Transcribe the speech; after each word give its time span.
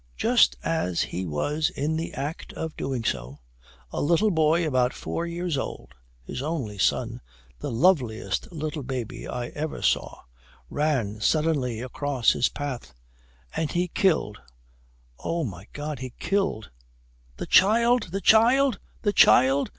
Just 0.17 0.55
as 0.63 1.01
he 1.03 1.27
was 1.27 1.69
in 1.69 1.95
the 1.95 2.11
act 2.15 2.53
of 2.53 2.75
doing 2.75 3.03
so, 3.03 3.37
a 3.91 4.01
little 4.01 4.31
boy 4.31 4.65
about 4.65 4.93
four 4.95 5.27
years 5.27 5.59
old 5.59 5.93
his 6.23 6.41
only 6.41 6.79
son 6.79 7.21
the 7.59 7.69
loveliest 7.69 8.51
little 8.51 8.81
baby 8.81 9.27
I 9.27 9.49
ever 9.49 9.83
saw, 9.83 10.23
ran 10.71 11.19
suddenly 11.21 11.81
across 11.81 12.31
his 12.31 12.49
path, 12.49 12.95
and 13.55 13.69
he 13.71 13.89
killed 13.89 14.39
oh, 15.19 15.43
my 15.43 15.67
God! 15.71 15.99
he 15.99 16.13
killed" 16.17 16.71
"The 17.37 17.45
child! 17.45 18.07
the 18.11 18.21
child! 18.21 18.79
the 19.03 19.13
child!" 19.13 19.69